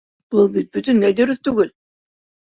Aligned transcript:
Был 0.35 0.47
бит 0.55 0.71
бөтөнләй 0.77 1.17
дөрөҫ 1.21 1.45
түгел. 1.51 1.71